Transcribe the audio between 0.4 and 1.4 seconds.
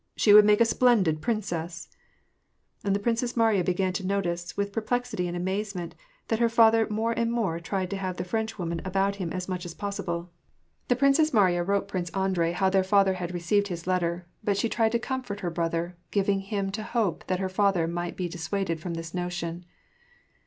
make a splendid